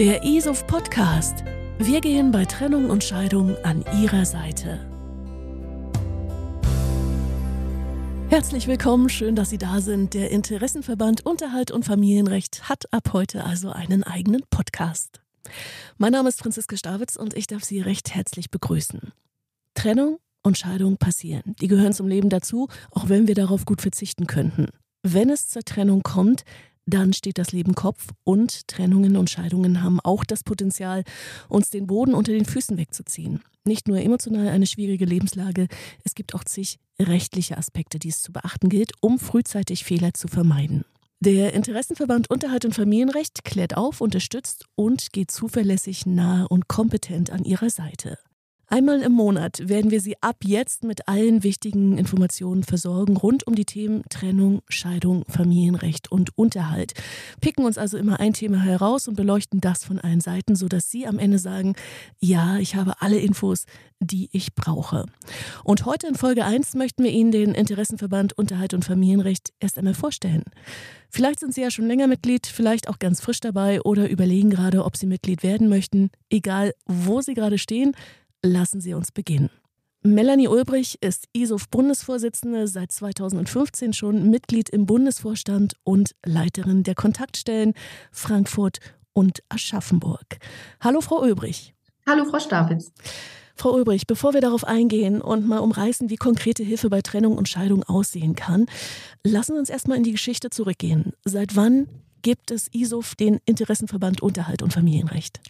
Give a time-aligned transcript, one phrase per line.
[0.00, 1.44] Der ISOF Podcast.
[1.78, 4.80] Wir gehen bei Trennung und Scheidung an Ihrer Seite.
[8.30, 10.14] Herzlich willkommen, schön, dass Sie da sind.
[10.14, 15.20] Der Interessenverband Unterhalt und Familienrecht hat ab heute also einen eigenen Podcast.
[15.98, 19.12] Mein Name ist Franziska Stavitz und ich darf Sie recht herzlich begrüßen.
[19.74, 21.54] Trennung und Scheidung passieren.
[21.60, 24.68] Die gehören zum Leben dazu, auch wenn wir darauf gut verzichten könnten.
[25.02, 26.44] Wenn es zur Trennung kommt,
[26.86, 31.04] dann steht das Leben Kopf und Trennungen und Scheidungen haben auch das Potenzial,
[31.48, 33.40] uns den Boden unter den Füßen wegzuziehen.
[33.64, 35.68] Nicht nur emotional eine schwierige Lebenslage,
[36.04, 40.28] es gibt auch zig rechtliche Aspekte, die es zu beachten gilt, um frühzeitig Fehler zu
[40.28, 40.84] vermeiden.
[41.22, 47.44] Der Interessenverband Unterhalt und Familienrecht klärt auf, unterstützt und geht zuverlässig nahe und kompetent an
[47.44, 48.18] ihrer Seite.
[48.72, 53.56] Einmal im Monat werden wir Sie ab jetzt mit allen wichtigen Informationen versorgen rund um
[53.56, 56.92] die Themen Trennung, Scheidung, Familienrecht und Unterhalt.
[57.40, 61.04] Picken uns also immer ein Thema heraus und beleuchten das von allen Seiten, sodass Sie
[61.08, 61.74] am Ende sagen,
[62.20, 63.64] ja, ich habe alle Infos,
[63.98, 65.06] die ich brauche.
[65.64, 69.94] Und heute in Folge 1 möchten wir Ihnen den Interessenverband Unterhalt und Familienrecht erst einmal
[69.94, 70.44] vorstellen.
[71.10, 74.84] Vielleicht sind Sie ja schon länger Mitglied, vielleicht auch ganz frisch dabei oder überlegen gerade,
[74.84, 76.10] ob Sie Mitglied werden möchten.
[76.30, 77.96] Egal, wo Sie gerade stehen,
[78.42, 79.50] Lassen Sie uns beginnen.
[80.02, 87.74] Melanie Ulbrich ist ISOF-Bundesvorsitzende, seit 2015 schon Mitglied im Bundesvorstand und Leiterin der Kontaktstellen
[88.10, 88.78] Frankfurt
[89.12, 90.38] und Aschaffenburg.
[90.80, 91.74] Hallo, Frau Ulbrich.
[92.08, 92.92] Hallo, Frau Stapitz.
[93.56, 97.46] Frau Ulbrich, bevor wir darauf eingehen und mal umreißen, wie konkrete Hilfe bei Trennung und
[97.46, 98.64] Scheidung aussehen kann,
[99.22, 101.12] lassen wir uns erstmal in die Geschichte zurückgehen.
[101.26, 101.88] Seit wann
[102.22, 105.40] gibt es ISOF, den Interessenverband Unterhalt und Familienrecht?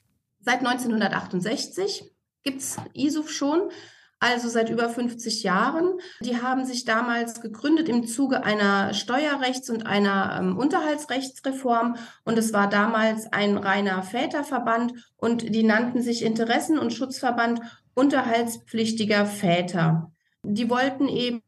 [0.41, 2.11] Seit 1968
[2.43, 3.71] gibt es ISUF schon,
[4.19, 5.99] also seit über 50 Jahren.
[6.21, 11.97] Die haben sich damals gegründet im Zuge einer Steuerrechts- und einer ähm, Unterhaltsrechtsreform.
[12.25, 17.61] Und es war damals ein reiner Väterverband und die nannten sich Interessen- und Schutzverband
[17.95, 20.13] unterhaltspflichtiger Väter.
[20.43, 21.43] Die wollten eben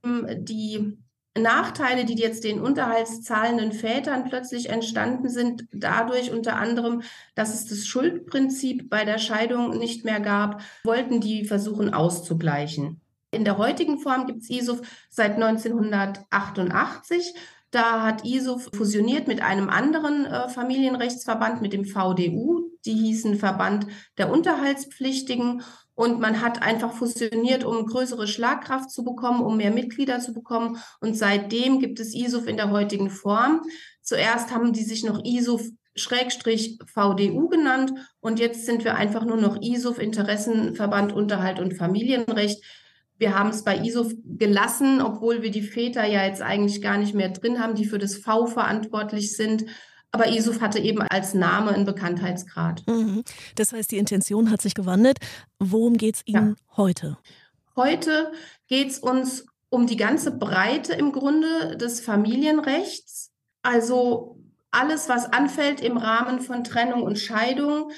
[0.45, 0.99] die
[1.39, 7.03] Nachteile, die jetzt den unterhaltszahlenden Vätern plötzlich entstanden sind, dadurch unter anderem,
[7.35, 13.01] dass es das Schuldprinzip bei der Scheidung nicht mehr gab, wollten die versuchen auszugleichen.
[13.31, 17.35] In der heutigen Form gibt es ISUF seit 1988.
[17.71, 22.62] Da hat ISUF fusioniert mit einem anderen äh, Familienrechtsverband, mit dem VDU.
[22.85, 23.87] Die hießen Verband
[24.19, 25.63] der Unterhaltspflichtigen.
[25.95, 30.79] Und man hat einfach fusioniert, um größere Schlagkraft zu bekommen, um mehr Mitglieder zu bekommen.
[31.01, 33.63] Und seitdem gibt es ISUF in der heutigen Form.
[34.01, 35.63] Zuerst haben die sich noch ISUF
[35.95, 42.65] Schrägstrich VDU genannt und jetzt sind wir einfach nur noch ISUF Interessenverband Unterhalt und Familienrecht.
[43.19, 47.15] Wir haben es bei ISUF gelassen, obwohl wir die Väter ja jetzt eigentlich gar nicht
[47.15, 49.67] mehr drin haben, die für das V verantwortlich sind.
[50.13, 52.87] Aber ISUF hatte eben als Name einen Bekanntheitsgrad.
[52.87, 53.25] Mhm.
[53.55, 55.19] Das heißt, die Intention hat sich gewandelt.
[55.59, 56.77] Worum geht es Ihnen ja.
[56.77, 57.19] heute?
[57.77, 58.31] Heute
[58.69, 63.31] geht es uns um die ganze Breite im Grunde des Familienrechts.
[63.63, 64.39] Also
[64.71, 67.91] alles, was anfällt im Rahmen von Trennung und Scheidung,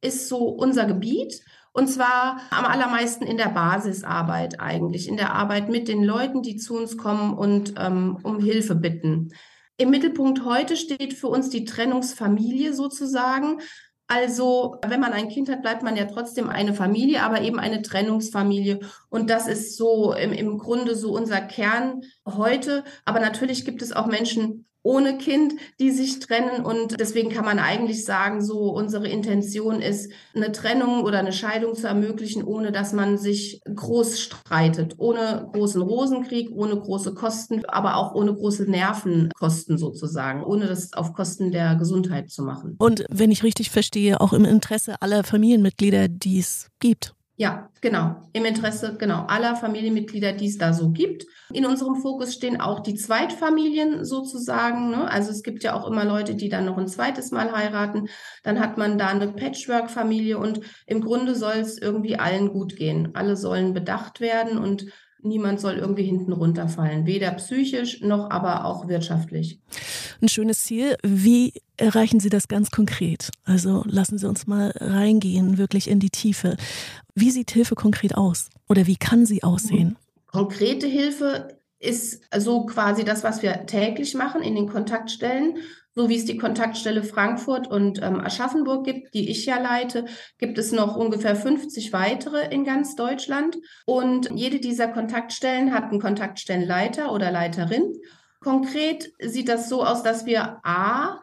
[0.00, 1.42] ist so unser Gebiet.
[1.72, 6.56] Und zwar am allermeisten in der Basisarbeit eigentlich, in der Arbeit mit den Leuten, die
[6.56, 9.32] zu uns kommen und ähm, um Hilfe bitten.
[9.80, 13.60] Im Mittelpunkt heute steht für uns die Trennungsfamilie sozusagen.
[14.08, 17.82] Also, wenn man ein Kind hat, bleibt man ja trotzdem eine Familie, aber eben eine
[17.82, 18.80] Trennungsfamilie.
[19.08, 22.82] Und das ist so im, im Grunde so unser Kern heute.
[23.04, 26.64] Aber natürlich gibt es auch Menschen, ohne Kind, die sich trennen.
[26.64, 31.74] Und deswegen kann man eigentlich sagen, so unsere Intention ist, eine Trennung oder eine Scheidung
[31.74, 37.96] zu ermöglichen, ohne dass man sich groß streitet, ohne großen Rosenkrieg, ohne große Kosten, aber
[37.96, 42.76] auch ohne große Nervenkosten sozusagen, ohne das auf Kosten der Gesundheit zu machen.
[42.78, 47.14] Und wenn ich richtig verstehe, auch im Interesse aller Familienmitglieder, die es gibt.
[47.40, 48.16] Ja, genau.
[48.32, 51.24] Im Interesse genau aller Familienmitglieder, die es da so gibt.
[51.52, 54.90] In unserem Fokus stehen auch die Zweitfamilien sozusagen.
[54.90, 55.08] Ne?
[55.08, 58.08] Also es gibt ja auch immer Leute, die dann noch ein zweites Mal heiraten.
[58.42, 63.10] Dann hat man da eine Patchwork-Familie und im Grunde soll es irgendwie allen gut gehen.
[63.14, 64.86] Alle sollen bedacht werden und
[65.22, 69.60] niemand soll irgendwie hinten runterfallen, weder psychisch noch aber auch wirtschaftlich.
[70.20, 70.96] Ein schönes Ziel.
[71.02, 73.30] Wie erreichen Sie das ganz konkret?
[73.44, 76.56] Also lassen Sie uns mal reingehen, wirklich in die Tiefe.
[77.20, 79.96] Wie sieht Hilfe konkret aus oder wie kann sie aussehen?
[80.28, 85.56] Konkrete Hilfe ist so quasi das, was wir täglich machen in den Kontaktstellen.
[85.96, 90.04] So wie es die Kontaktstelle Frankfurt und ähm, Aschaffenburg gibt, die ich ja leite,
[90.38, 93.56] gibt es noch ungefähr 50 weitere in ganz Deutschland.
[93.84, 97.94] Und jede dieser Kontaktstellen hat einen Kontaktstellenleiter oder Leiterin.
[98.38, 101.18] Konkret sieht das so aus, dass wir A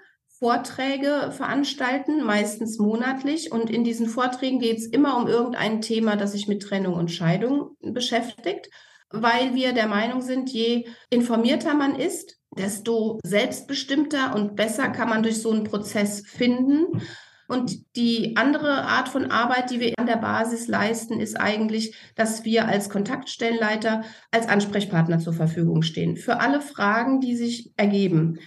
[0.46, 3.52] Vorträge veranstalten, meistens monatlich.
[3.52, 7.10] Und in diesen Vorträgen geht es immer um irgendein Thema, das sich mit Trennung und
[7.10, 8.70] Scheidung beschäftigt,
[9.10, 15.24] weil wir der Meinung sind, je informierter man ist, desto selbstbestimmter und besser kann man
[15.24, 17.02] durch so einen Prozess finden.
[17.48, 22.46] Und die andere Art von Arbeit, die wir an der Basis leisten, ist eigentlich, dass
[22.46, 28.38] wir als Kontaktstellenleiter als Ansprechpartner zur Verfügung stehen für alle Fragen, die sich ergeben.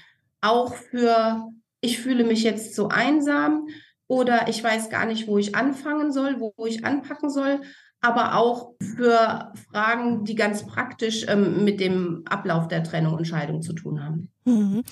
[0.40, 1.48] Auch für,
[1.80, 3.68] ich fühle mich jetzt so einsam
[4.06, 7.60] oder ich weiß gar nicht, wo ich anfangen soll, wo, ich anpacken soll
[8.00, 13.60] aber auch für Fragen, die ganz praktisch ähm, mit dem Ablauf der Trennung und Scheidung
[13.60, 14.30] zu tun haben.
[14.44, 14.82] Mhm.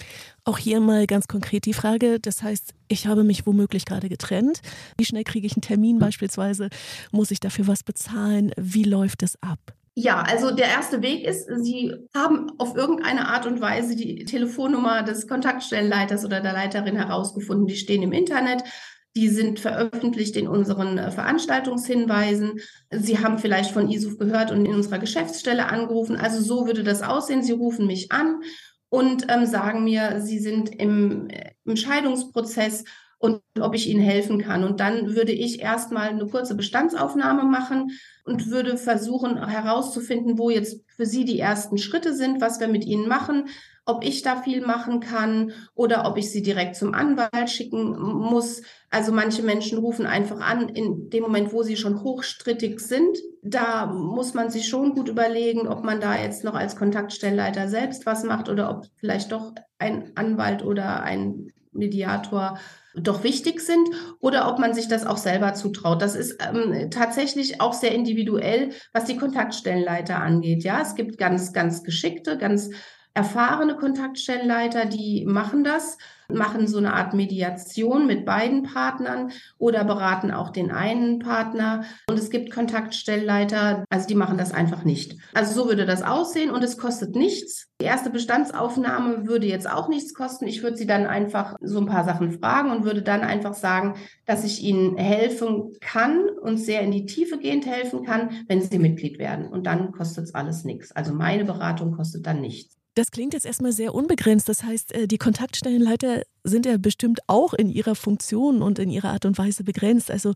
[0.44, 4.60] Auch hier mal ganz konkret die Frage, das heißt, ich habe mich womöglich gerade getrennt.
[4.98, 6.68] Wie schnell kriege ich einen Termin beispielsweise?
[7.12, 8.52] Muss ich dafür was bezahlen?
[8.56, 9.60] Wie läuft es ab?
[9.98, 15.02] Ja, also der erste Weg ist, Sie haben auf irgendeine Art und Weise die Telefonnummer
[15.02, 17.66] des Kontaktstellenleiters oder der Leiterin herausgefunden.
[17.66, 18.62] Die stehen im Internet.
[19.16, 22.60] Die sind veröffentlicht in unseren äh, Veranstaltungshinweisen.
[22.90, 26.16] Sie haben vielleicht von ISUF gehört und in unserer Geschäftsstelle angerufen.
[26.16, 27.42] Also so würde das aussehen.
[27.42, 28.42] Sie rufen mich an
[28.90, 32.84] und ähm, sagen mir, Sie sind im, äh, im Scheidungsprozess
[33.18, 34.64] und ob ich Ihnen helfen kann.
[34.64, 37.92] Und dann würde ich erstmal eine kurze Bestandsaufnahme machen
[38.24, 42.84] und würde versuchen herauszufinden, wo jetzt für Sie die ersten Schritte sind, was wir mit
[42.84, 43.48] Ihnen machen,
[43.86, 48.62] ob ich da viel machen kann oder ob ich sie direkt zum Anwalt schicken muss.
[48.90, 53.16] Also manche Menschen rufen einfach an in dem Moment, wo sie schon hochstrittig sind.
[53.42, 58.06] Da muss man sich schon gut überlegen, ob man da jetzt noch als Kontaktstellleiter selbst
[58.06, 62.58] was macht oder ob vielleicht doch ein Anwalt oder ein Mediator
[62.96, 63.88] doch wichtig sind
[64.20, 66.02] oder ob man sich das auch selber zutraut.
[66.02, 70.64] Das ist ähm, tatsächlich auch sehr individuell, was die Kontaktstellenleiter angeht.
[70.64, 72.70] Ja, es gibt ganz, ganz geschickte, ganz
[73.16, 75.96] erfahrene Kontaktstellenleiter, die machen das,
[76.28, 81.84] machen so eine Art Mediation mit beiden Partnern oder beraten auch den einen Partner.
[82.10, 85.16] Und es gibt Kontaktstellenleiter, also die machen das einfach nicht.
[85.32, 87.68] Also so würde das aussehen und es kostet nichts.
[87.80, 90.46] Die erste Bestandsaufnahme würde jetzt auch nichts kosten.
[90.46, 93.94] Ich würde sie dann einfach so ein paar Sachen fragen und würde dann einfach sagen,
[94.26, 98.78] dass ich ihnen helfen kann und sehr in die Tiefe gehend helfen kann, wenn sie
[98.78, 99.46] Mitglied werden.
[99.46, 100.92] Und dann kostet es alles nichts.
[100.92, 102.76] Also meine Beratung kostet dann nichts.
[102.96, 104.48] Das klingt jetzt erstmal sehr unbegrenzt.
[104.48, 109.10] Das heißt, äh, die Kontaktstellenleiter sind ja bestimmt auch in ihrer Funktion und in ihrer
[109.10, 110.10] Art und Weise begrenzt.
[110.10, 110.32] Also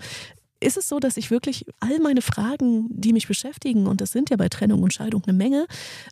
[0.61, 4.29] ist es so, dass ich wirklich all meine Fragen, die mich beschäftigen, und das sind
[4.29, 5.67] ja bei Trennung und Scheidung eine Menge,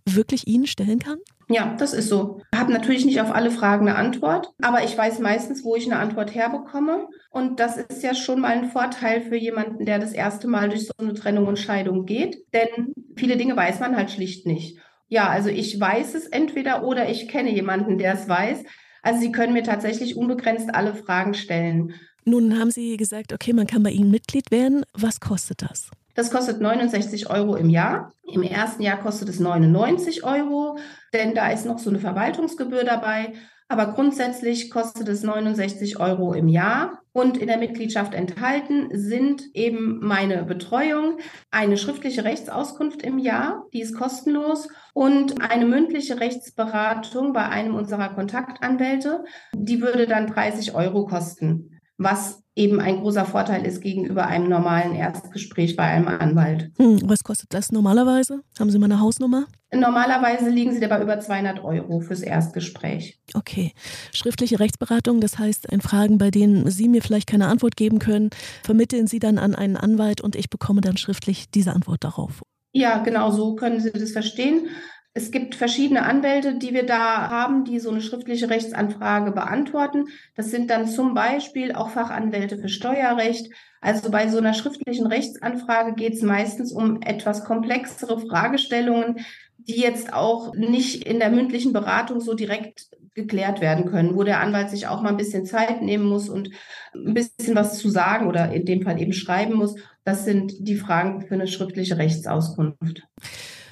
[0.06, 1.18] wirklich Ihnen stellen kann?
[1.50, 2.40] Ja, das ist so.
[2.50, 5.84] Ich habe natürlich nicht auf alle Fragen eine Antwort, aber ich weiß meistens, wo ich
[5.84, 7.08] eine Antwort herbekomme.
[7.30, 10.86] Und das ist ja schon mal ein Vorteil für jemanden, der das erste Mal durch
[10.86, 12.38] so eine Trennung und Scheidung geht.
[12.54, 14.78] Denn viele Dinge weiß man halt schlicht nicht.
[15.08, 18.64] Ja, also ich weiß es entweder oder ich kenne jemanden, der es weiß.
[19.02, 21.94] Also Sie können mir tatsächlich unbegrenzt alle Fragen stellen.
[22.24, 24.84] Nun haben Sie gesagt, okay, man kann bei Ihnen Mitglied werden.
[24.92, 25.90] Was kostet das?
[26.14, 28.12] Das kostet 69 Euro im Jahr.
[28.24, 30.76] Im ersten Jahr kostet es 99 Euro,
[31.14, 33.34] denn da ist noch so eine Verwaltungsgebühr dabei.
[33.68, 37.02] Aber grundsätzlich kostet es 69 Euro im Jahr.
[37.12, 41.18] Und in der Mitgliedschaft enthalten sind eben meine Betreuung,
[41.50, 48.10] eine schriftliche Rechtsauskunft im Jahr, die ist kostenlos, und eine mündliche Rechtsberatung bei einem unserer
[48.10, 49.24] Kontaktanwälte,
[49.54, 54.94] die würde dann 30 Euro kosten was eben ein großer Vorteil ist gegenüber einem normalen
[54.94, 56.70] Erstgespräch bei einem Anwalt.
[56.76, 58.40] Hm, was kostet das normalerweise?
[58.58, 59.46] Haben Sie mal eine Hausnummer?
[59.72, 63.20] Normalerweise liegen Sie dabei über 200 Euro fürs Erstgespräch.
[63.34, 63.72] Okay.
[64.12, 68.30] Schriftliche Rechtsberatung, das heißt, in Fragen, bei denen Sie mir vielleicht keine Antwort geben können,
[68.64, 72.42] vermitteln Sie dann an einen Anwalt und ich bekomme dann schriftlich diese Antwort darauf.
[72.72, 74.68] Ja, genau so können Sie das verstehen.
[75.14, 80.06] Es gibt verschiedene Anwälte, die wir da haben, die so eine schriftliche Rechtsanfrage beantworten.
[80.36, 83.50] Das sind dann zum Beispiel auch Fachanwälte für Steuerrecht.
[83.80, 89.24] Also bei so einer schriftlichen Rechtsanfrage geht es meistens um etwas komplexere Fragestellungen,
[89.56, 94.40] die jetzt auch nicht in der mündlichen Beratung so direkt geklärt werden können, wo der
[94.40, 96.50] Anwalt sich auch mal ein bisschen Zeit nehmen muss und
[96.94, 99.74] ein bisschen was zu sagen oder in dem Fall eben schreiben muss.
[100.04, 103.02] Das sind die Fragen für eine schriftliche Rechtsauskunft.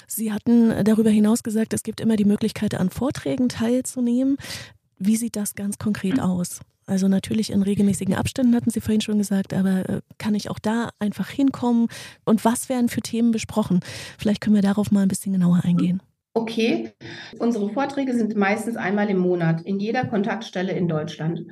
[0.07, 4.37] Sie hatten darüber hinaus gesagt, es gibt immer die Möglichkeit, an Vorträgen teilzunehmen.
[4.97, 6.61] Wie sieht das ganz konkret aus?
[6.87, 10.57] Also natürlich in regelmäßigen Abständen hatten Sie vorhin schon gesagt, aber äh, kann ich auch
[10.57, 11.89] da einfach hinkommen?
[12.23, 13.81] Und was werden für Themen besprochen?
[14.17, 16.01] Vielleicht können wir darauf mal ein bisschen genauer eingehen.
[16.33, 16.93] Okay,
[17.39, 21.45] unsere Vorträge sind meistens einmal im Monat in jeder Kontaktstelle in Deutschland.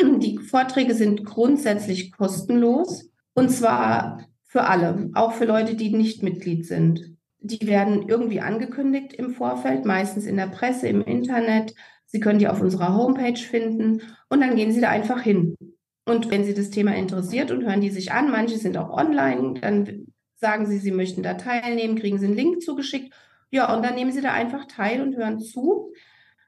[0.00, 6.66] Die Vorträge sind grundsätzlich kostenlos und zwar für alle, auch für Leute, die nicht Mitglied
[6.66, 7.15] sind.
[7.46, 11.74] Die werden irgendwie angekündigt im Vorfeld, meistens in der Presse, im Internet.
[12.06, 15.54] Sie können die auf unserer Homepage finden und dann gehen Sie da einfach hin.
[16.04, 19.60] Und wenn Sie das Thema interessiert und hören die sich an, manche sind auch online,
[19.60, 23.14] dann sagen Sie, Sie möchten da teilnehmen, kriegen Sie einen Link zugeschickt.
[23.50, 25.92] Ja, und dann nehmen Sie da einfach teil und hören zu.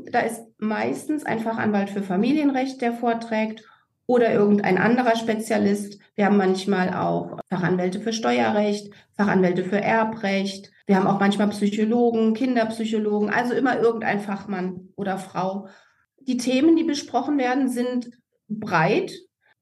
[0.00, 3.64] Da ist meistens ein Fachanwalt für Familienrecht, der vorträgt
[4.06, 6.00] oder irgendein anderer Spezialist.
[6.14, 10.72] Wir haben manchmal auch Fachanwälte für Steuerrecht, Fachanwälte für Erbrecht.
[10.88, 15.68] Wir haben auch manchmal Psychologen, Kinderpsychologen, also immer irgendein Fachmann oder Frau.
[16.20, 18.10] Die Themen, die besprochen werden, sind
[18.48, 19.12] breit.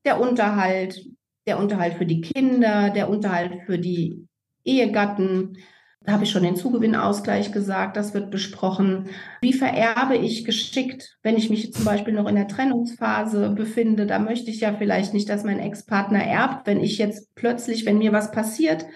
[0.04, 1.04] Der Unterhalt,
[1.49, 4.28] der Unterhalt für die Kinder, der Unterhalt für die
[4.64, 5.59] Ehegatten,
[6.04, 9.09] da habe ich schon den Zugewinnausgleich gesagt, das wird besprochen.
[9.40, 14.06] Wie vererbe ich geschickt, wenn ich mich zum Beispiel noch in der Trennungsphase befinde?
[14.06, 17.99] Da möchte ich ja vielleicht nicht, dass mein Ex-Partner erbt, wenn ich jetzt plötzlich, wenn
[17.99, 18.87] mir was passiert,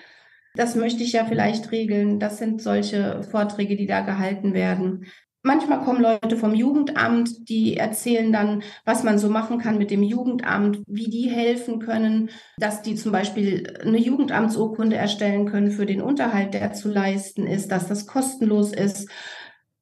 [0.54, 2.18] das möchte ich ja vielleicht regeln.
[2.18, 5.06] Das sind solche Vorträge, die da gehalten werden.
[5.42, 10.02] Manchmal kommen Leute vom Jugendamt, die erzählen dann, was man so machen kann mit dem
[10.02, 12.28] Jugendamt, wie die helfen können,
[12.58, 17.72] dass die zum Beispiel eine Jugendamtsurkunde erstellen können für den Unterhalt, der zu leisten ist,
[17.72, 19.08] dass das kostenlos ist.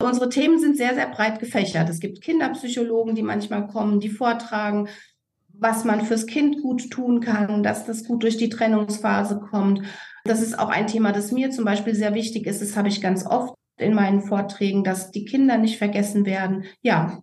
[0.00, 1.88] Unsere Themen sind sehr, sehr breit gefächert.
[1.88, 4.88] Es gibt Kinderpsychologen, die manchmal kommen, die vortragen,
[5.58, 9.82] was man fürs Kind gut tun kann, dass das gut durch die Trennungsphase kommt.
[10.24, 12.62] Das ist auch ein Thema, das mir zum Beispiel sehr wichtig ist.
[12.62, 16.64] Das habe ich ganz oft in meinen Vorträgen, dass die Kinder nicht vergessen werden.
[16.82, 17.22] Ja.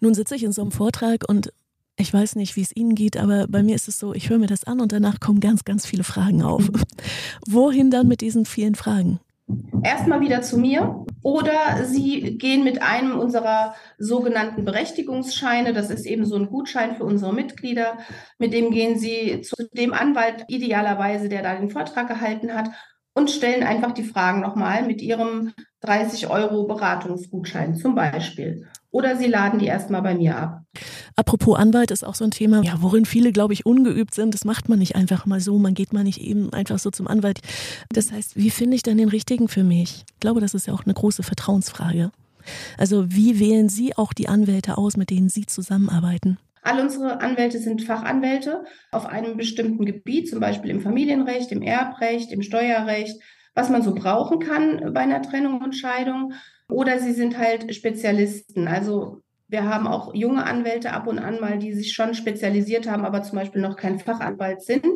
[0.00, 1.52] Nun sitze ich in so einem Vortrag und
[1.96, 4.38] ich weiß nicht, wie es Ihnen geht, aber bei mir ist es so, ich höre
[4.38, 6.70] mir das an und danach kommen ganz, ganz viele Fragen auf.
[7.46, 9.20] Wohin dann mit diesen vielen Fragen?
[9.82, 16.24] Erstmal wieder zu mir oder Sie gehen mit einem unserer sogenannten Berechtigungsscheine, das ist eben
[16.24, 17.98] so ein Gutschein für unsere Mitglieder,
[18.38, 22.70] mit dem gehen Sie zu dem Anwalt idealerweise, der da den Vortrag gehalten hat
[23.14, 28.68] und stellen einfach die Fragen nochmal mit Ihrem 30 Euro Beratungsgutschein zum Beispiel.
[28.90, 30.60] Oder Sie laden die erstmal bei mir ab.
[31.20, 34.32] Apropos Anwalt ist auch so ein Thema, ja, worin viele, glaube ich, ungeübt sind.
[34.32, 35.58] Das macht man nicht einfach mal so.
[35.58, 37.40] Man geht mal nicht eben einfach so zum Anwalt.
[37.92, 40.06] Das heißt, wie finde ich dann den richtigen für mich?
[40.14, 42.10] Ich glaube, das ist ja auch eine große Vertrauensfrage.
[42.78, 46.38] Also wie wählen Sie auch die Anwälte aus, mit denen Sie zusammenarbeiten?
[46.62, 52.32] All unsere Anwälte sind Fachanwälte auf einem bestimmten Gebiet, zum Beispiel im Familienrecht, im Erbrecht,
[52.32, 53.20] im Steuerrecht,
[53.54, 56.32] was man so brauchen kann bei einer Trennung und Scheidung.
[56.70, 58.68] Oder sie sind halt Spezialisten.
[58.68, 63.04] Also wir haben auch junge Anwälte ab und an mal, die sich schon spezialisiert haben,
[63.04, 64.86] aber zum Beispiel noch kein Fachanwalt sind,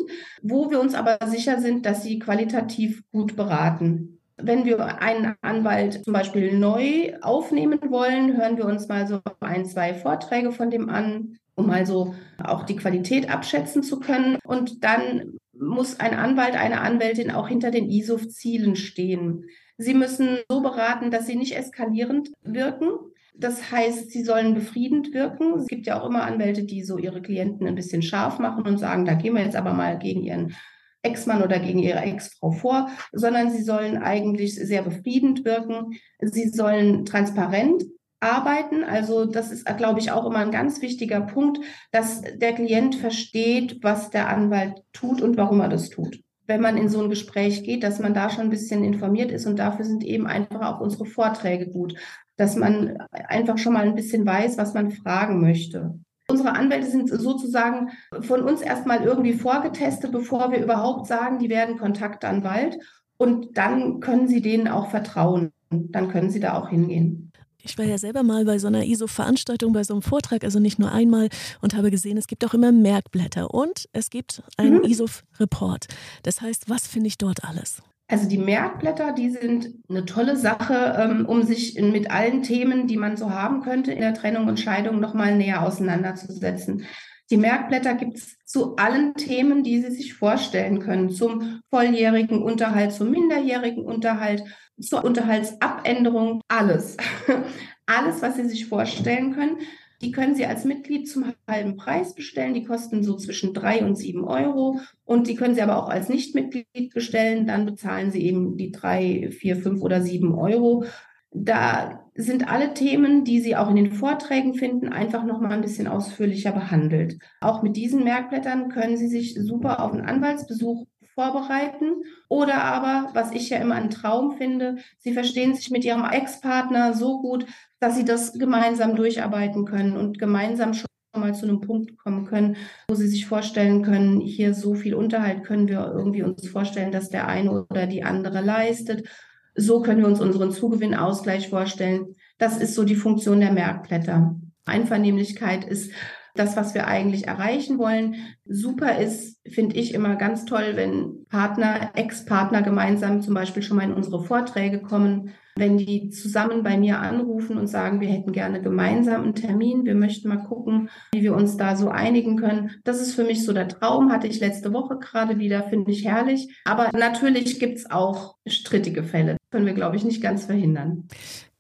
[0.43, 4.21] wo wir uns aber sicher sind, dass sie qualitativ gut beraten.
[4.37, 9.67] Wenn wir einen Anwalt zum Beispiel neu aufnehmen wollen, hören wir uns mal so ein,
[9.67, 14.39] zwei Vorträge von dem an, um also auch die Qualität abschätzen zu können.
[14.45, 19.47] Und dann muss ein Anwalt, eine Anwältin auch hinter den ISOF-Zielen stehen.
[19.77, 22.91] Sie müssen so beraten, dass sie nicht eskalierend wirken.
[23.37, 25.55] Das heißt, sie sollen befriedend wirken.
[25.59, 28.79] Es gibt ja auch immer Anwälte, die so ihre Klienten ein bisschen scharf machen und
[28.79, 30.55] sagen, da gehen wir jetzt aber mal gegen ihren
[31.03, 35.99] Ex-Mann oder gegen ihre Ex-Frau vor, sondern sie sollen eigentlich sehr befriedend wirken.
[36.21, 37.85] Sie sollen transparent
[38.21, 38.85] arbeiten.
[38.85, 41.59] Also das ist, glaube ich, auch immer ein ganz wichtiger Punkt,
[41.93, 46.21] dass der Klient versteht, was der Anwalt tut und warum er das tut.
[46.47, 49.47] Wenn man in so ein Gespräch geht, dass man da schon ein bisschen informiert ist
[49.47, 51.95] und dafür sind eben einfach auch unsere Vorträge gut,
[52.37, 55.99] dass man einfach schon mal ein bisschen weiß, was man fragen möchte.
[56.27, 61.79] Unsere Anwälte sind sozusagen von uns erstmal irgendwie vorgetestet, bevor wir überhaupt sagen, die werden
[61.79, 62.79] Kontaktanwalt.
[63.19, 65.53] Und dann können Sie denen auch vertrauen.
[65.71, 67.31] Dann können Sie da auch hingehen.
[67.63, 70.79] Ich war ja selber mal bei so einer ISO-Veranstaltung, bei so einem Vortrag, also nicht
[70.79, 71.31] nur einmal,
[71.63, 74.85] und habe gesehen, es gibt auch immer Merkblätter und es gibt einen mhm.
[74.85, 75.87] ISO-Report.
[76.23, 77.83] Das heißt, was finde ich dort alles?
[78.07, 82.99] Also die Merkblätter, die sind eine tolle Sache, ähm, um sich mit allen Themen, die
[82.99, 86.87] man so haben könnte in der Trennung und Scheidung, nochmal näher auseinanderzusetzen.
[87.31, 92.93] Die Merkblätter gibt es zu allen Themen, die Sie sich vorstellen können, zum volljährigen Unterhalt,
[92.93, 94.45] zum minderjährigen Unterhalt,
[94.79, 96.99] zur Unterhaltsabänderung, alles.
[97.87, 99.57] alles, was Sie sich vorstellen können.
[100.05, 102.53] Die können Sie als Mitglied zum halben Preis bestellen.
[102.53, 104.81] Die kosten so zwischen drei und sieben Euro.
[105.05, 107.47] Und die können Sie aber auch als Nichtmitglied bestellen.
[107.47, 110.85] Dann bezahlen Sie eben die drei, vier, fünf oder sieben Euro.
[111.31, 115.63] Da sind alle Themen, die Sie auch in den Vorträgen finden, einfach noch mal ein
[115.63, 117.19] bisschen ausführlicher behandelt.
[117.41, 120.85] Auch mit diesen Merkblättern können Sie sich super auf einen Anwaltsbesuch
[121.15, 122.03] vorbereiten.
[122.29, 126.95] Oder aber, was ich ja immer einen Traum finde, Sie verstehen sich mit Ihrem Ex-Partner
[126.95, 127.47] so gut,
[127.81, 132.57] dass Sie das gemeinsam durcharbeiten können und gemeinsam schon mal zu einem Punkt kommen können,
[132.89, 137.09] wo sie sich vorstellen können, hier so viel Unterhalt können wir irgendwie uns vorstellen, dass
[137.09, 139.09] der eine oder die andere leistet.
[139.55, 142.17] So können wir uns unseren Zugewinnausgleich vorstellen.
[142.39, 144.35] Das ist so die Funktion der Merkblätter.
[144.65, 145.93] Einvernehmlichkeit ist
[146.35, 148.17] das, was wir eigentlich erreichen wollen.
[148.45, 153.85] Super ist, finde ich immer ganz toll, wenn Partner, Ex-Partner gemeinsam zum Beispiel schon mal
[153.85, 158.61] in unsere Vorträge kommen, wenn die zusammen bei mir anrufen und sagen, wir hätten gerne
[158.61, 162.73] gemeinsam einen Termin, wir möchten mal gucken, wie wir uns da so einigen können.
[162.83, 166.05] Das ist für mich so der Traum, hatte ich letzte Woche gerade wieder, finde ich
[166.05, 166.49] herrlich.
[166.65, 169.37] Aber natürlich gibt es auch strittige Fälle.
[169.53, 171.07] Können wir, glaube ich, nicht ganz verhindern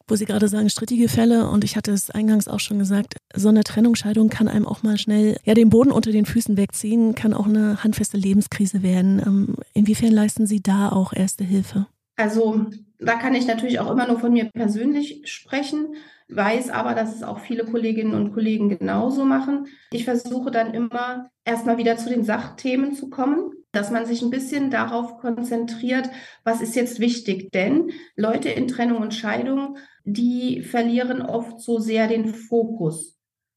[0.07, 3.49] wo Sie gerade sagen, strittige Fälle, und ich hatte es eingangs auch schon gesagt, so
[3.49, 7.35] eine Trennungsscheidung kann einem auch mal schnell ja, den Boden unter den Füßen wegziehen, kann
[7.35, 9.23] auch eine handfeste Lebenskrise werden.
[9.25, 11.87] Ähm, inwiefern leisten Sie da auch erste Hilfe?
[12.17, 12.67] Also
[12.99, 15.95] da kann ich natürlich auch immer nur von mir persönlich sprechen,
[16.29, 19.67] weiß aber, dass es auch viele Kolleginnen und Kollegen genauso machen.
[19.91, 24.31] Ich versuche dann immer erstmal wieder zu den Sachthemen zu kommen dass man sich ein
[24.31, 26.09] bisschen darauf konzentriert,
[26.45, 27.51] was ist jetzt wichtig.
[27.53, 33.15] Denn Leute in Trennung und Scheidung, die verlieren oft so sehr den Fokus.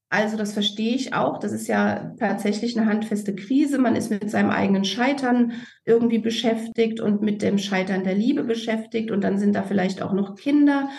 [0.09, 1.37] Also das verstehe ich auch.
[1.37, 3.77] Das ist ja tatsächlich eine handfeste Krise.
[3.77, 5.51] Man ist mit seinem eigenen Scheitern
[5.85, 9.11] irgendwie beschäftigt und mit dem Scheitern der Liebe beschäftigt.
[9.11, 10.89] Und dann sind da vielleicht auch noch Kinder,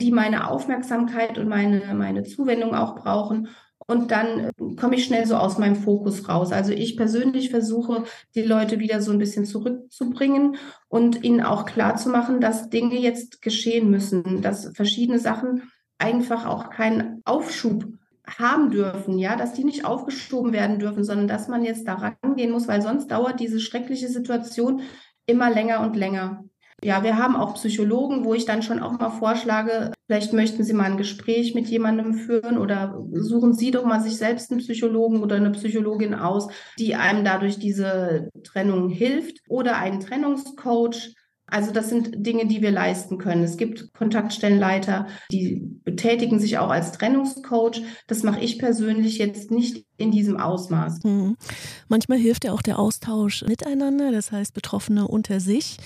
[0.00, 3.48] die meine Aufmerksamkeit und meine, meine Zuwendung auch brauchen.
[3.86, 6.52] Und dann äh, komme ich schnell so aus meinem Fokus raus.
[6.52, 10.56] Also ich persönlich versuche, die Leute wieder so ein bisschen zurückzubringen
[10.88, 17.22] und ihnen auch klarzumachen, dass Dinge jetzt geschehen müssen, dass verschiedene Sachen einfach auch keinen
[17.24, 17.86] Aufschub
[18.26, 22.50] haben dürfen, ja, dass die nicht aufgeschoben werden dürfen, sondern dass man jetzt da rangehen
[22.50, 24.82] muss, weil sonst dauert diese schreckliche Situation
[25.26, 26.44] immer länger und länger.
[26.82, 30.74] Ja, wir haben auch Psychologen, wo ich dann schon auch mal vorschlage, vielleicht möchten Sie
[30.74, 35.22] mal ein Gespräch mit jemandem führen oder suchen Sie doch mal sich selbst einen Psychologen
[35.22, 41.14] oder eine Psychologin aus, die einem dadurch diese Trennung hilft oder einen Trennungscoach.
[41.48, 43.44] Also das sind Dinge, die wir leisten können.
[43.44, 47.82] Es gibt Kontaktstellenleiter, die betätigen sich auch als Trennungscoach.
[48.08, 50.98] Das mache ich persönlich jetzt nicht in diesem Ausmaß.
[51.04, 51.36] Hm.
[51.88, 55.76] Manchmal hilft ja auch der Austausch miteinander, das heißt Betroffene unter sich.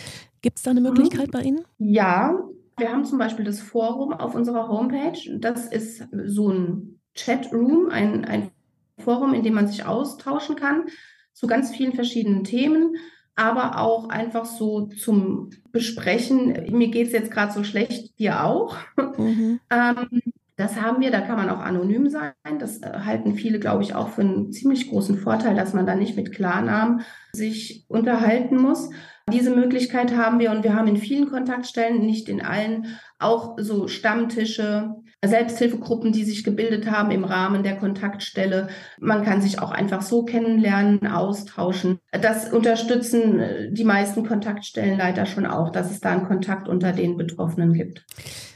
[0.42, 1.30] Gibt es da eine Möglichkeit mhm.
[1.30, 1.64] bei Ihnen?
[1.78, 2.38] Ja,
[2.76, 5.18] wir haben zum Beispiel das Forum auf unserer Homepage.
[5.38, 8.50] Das ist so ein Chatroom, ein, ein
[8.98, 10.84] Forum, in dem man sich austauschen kann
[11.32, 12.96] zu ganz vielen verschiedenen Themen,
[13.34, 16.66] aber auch einfach so zum Besprechen.
[16.70, 18.76] Mir geht es jetzt gerade so schlecht, dir auch.
[19.16, 19.60] Mhm.
[19.70, 20.20] ähm,
[20.56, 22.34] das haben wir, da kann man auch anonym sein.
[22.58, 25.94] Das äh, halten viele, glaube ich, auch für einen ziemlich großen Vorteil, dass man da
[25.94, 27.00] nicht mit Klarnamen
[27.32, 28.90] sich unterhalten muss.
[29.32, 33.86] Diese Möglichkeit haben wir und wir haben in vielen Kontaktstellen, nicht in allen, auch so
[33.86, 38.68] Stammtische, Selbsthilfegruppen, die sich gebildet haben im Rahmen der Kontaktstelle.
[38.98, 41.98] Man kann sich auch einfach so kennenlernen, austauschen.
[42.10, 46.92] Das unterstützen äh, die meisten Kontaktstellen leider schon auch, dass es da einen Kontakt unter
[46.92, 48.06] den Betroffenen gibt.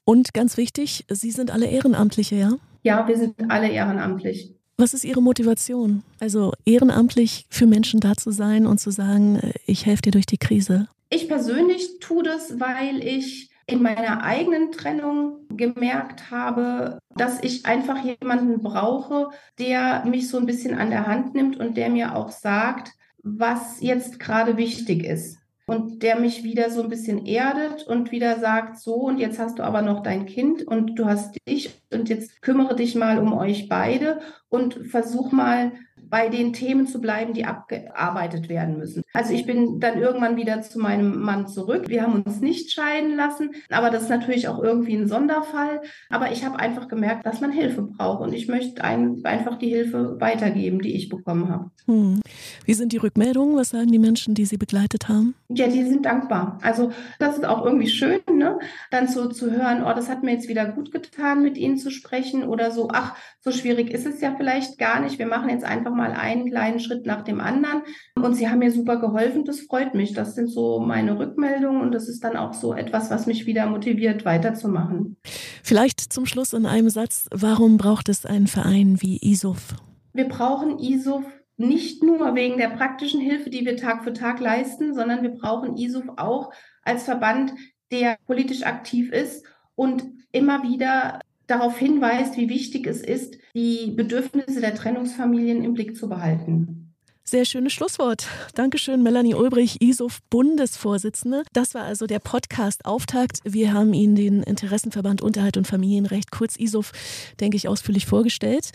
[0.07, 2.53] Und ganz wichtig, Sie sind alle Ehrenamtliche, ja?
[2.83, 4.54] Ja, wir sind alle ehrenamtlich.
[4.77, 6.03] Was ist Ihre Motivation?
[6.19, 10.27] Also ehrenamtlich für Menschen da zu sein und zu sagen, äh, ich helfe dir durch
[10.27, 10.89] die Krise.
[11.11, 18.05] Ich persönlich tue das, weil ich in meiner eigenen Trennung gemerkt habe, dass ich einfach
[18.05, 22.31] jemanden brauche, der mich so ein bisschen an der Hand nimmt und der mir auch
[22.31, 28.13] sagt, was jetzt gerade wichtig ist und der mich wieder so ein bisschen erdet und
[28.13, 31.83] wieder sagt, so und jetzt hast du aber noch dein Kind und du hast dich
[31.93, 35.73] und jetzt kümmere dich mal um euch beide und versuch mal
[36.09, 39.03] bei den Themen zu bleiben, die abgearbeitet werden müssen.
[39.13, 41.89] Also ich bin dann irgendwann wieder zu meinem Mann zurück.
[41.89, 45.83] Wir haben uns nicht scheiden lassen, aber das ist natürlich auch irgendwie ein Sonderfall.
[46.11, 49.69] Aber ich habe einfach gemerkt, dass man Hilfe braucht und ich möchte ein, einfach die
[49.69, 51.71] Hilfe weitergeben, die ich bekommen habe.
[51.87, 52.21] Hm.
[52.65, 53.57] Wie sind die Rückmeldungen?
[53.57, 55.35] Was sagen die Menschen, die Sie begleitet haben?
[55.49, 56.59] Ja, die sind dankbar.
[56.63, 58.59] Also das ist auch irgendwie schön, ne?
[58.91, 61.91] dann so zu hören, oh, das hat mir jetzt wieder gut getan, mit Ihnen zu
[61.91, 65.19] sprechen oder so, ach, so schwierig ist es ja vielleicht gar nicht.
[65.19, 67.83] Wir machen jetzt einfach mal einen kleinen Schritt nach dem anderen.
[68.15, 69.45] Und Sie haben mir super geholfen.
[69.45, 70.13] Das freut mich.
[70.13, 73.67] Das sind so meine Rückmeldungen und das ist dann auch so etwas, was mich wieder
[73.67, 75.17] motiviert, weiterzumachen.
[75.63, 79.77] Vielleicht zum Schluss in einem Satz, warum braucht es einen Verein wie ISUF?
[80.13, 81.25] Wir brauchen ISUF
[81.57, 85.77] nicht nur wegen der praktischen Hilfe, die wir Tag für Tag leisten, sondern wir brauchen
[85.77, 86.53] ISUF auch
[86.83, 87.53] als Verband,
[87.91, 94.61] der politisch aktiv ist und immer wieder darauf hinweist, wie wichtig es ist, die Bedürfnisse
[94.61, 96.85] der Trennungsfamilien im Blick zu behalten.
[97.27, 98.27] Sehr schönes Schlusswort.
[98.55, 101.43] Dankeschön, Melanie Ulbrich, ISOF Bundesvorsitzende.
[101.55, 103.39] Das war also der Podcast-Auftakt.
[103.45, 106.93] Wir haben Ihnen den Interessenverband Unterhalt und Familienrecht, kurz ISOF,
[107.41, 108.73] denke ich, ausführlich vorgestellt.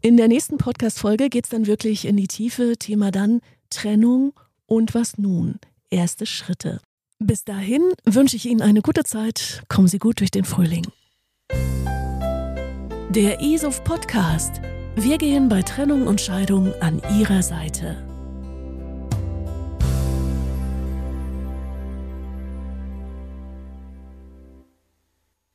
[0.00, 2.76] In der nächsten Podcast-Folge geht es dann wirklich in die Tiefe.
[2.76, 4.32] Thema dann Trennung
[4.66, 5.60] und was nun?
[5.88, 6.80] Erste Schritte.
[7.20, 9.62] Bis dahin wünsche ich Ihnen eine gute Zeit.
[9.68, 10.88] Kommen Sie gut durch den Frühling.
[13.14, 14.62] Der ISOF Podcast.
[14.96, 18.11] Wir gehen bei Trennung und Scheidung an Ihrer Seite.